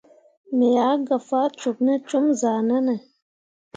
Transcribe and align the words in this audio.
Me 0.57 0.69
ah 0.89 0.97
gah 1.07 1.21
faa 1.29 1.47
cok 1.59 1.77
ne 1.85 1.93
com 2.09 2.25
zahʼnanne. 2.41 2.95